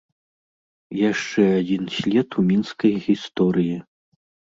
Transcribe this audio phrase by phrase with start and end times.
[1.11, 3.77] Яшчэ адзін след у мінскай гісторыі.